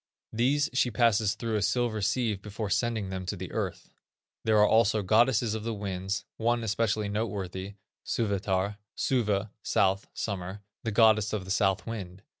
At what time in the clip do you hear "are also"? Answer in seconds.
4.57-5.03